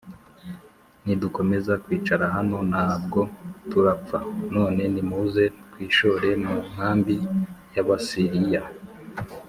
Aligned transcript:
Nidukomeza 1.05 1.73
kwicara 1.83 2.25
hano 2.35 2.57
nabwo 2.71 3.21
turapfa 3.69 4.19
none 4.55 4.81
nimuze 4.93 5.43
twishore 5.71 6.29
mu 6.45 6.55
nkambi 6.69 7.15
y 7.75 7.77
abasiriya 7.83 8.63